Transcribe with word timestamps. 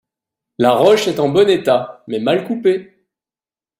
La 0.57 0.71
roche 0.71 1.07
est 1.07 1.19
en 1.19 1.29
bon 1.29 1.47
état, 1.47 2.03
mais 2.07 2.19
mal 2.19 2.47
coupée. 2.47 3.05